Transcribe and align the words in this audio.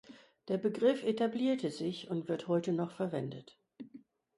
Der 0.47 0.57
Begriff 0.57 1.03
etablierte 1.03 1.69
sich 1.69 2.09
und 2.09 2.27
wird 2.27 2.47
heute 2.47 2.71
noch 2.73 2.89
verwendet. 2.89 3.59